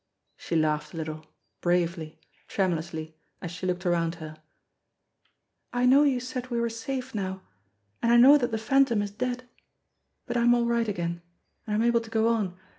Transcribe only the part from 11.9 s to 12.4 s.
to go